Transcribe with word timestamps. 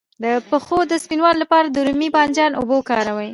د 0.23 0.25
پښو 0.49 0.77
د 0.91 0.93
سپینولو 1.03 1.41
لپاره 1.43 1.67
د 1.69 1.77
رومي 1.87 2.09
بانجان 2.15 2.51
اوبه 2.55 2.73
وکاروئ 2.77 3.29